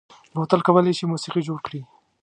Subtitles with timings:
[0.35, 1.81] بوتل کولای شي موسيقي جوړ کړي.